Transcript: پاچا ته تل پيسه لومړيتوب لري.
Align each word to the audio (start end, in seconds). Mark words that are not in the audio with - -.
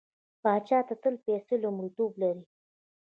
پاچا 0.41 0.79
ته 0.87 0.95
تل 1.01 1.15
پيسه 1.25 1.53
لومړيتوب 1.63 2.11
لري. 2.21 2.43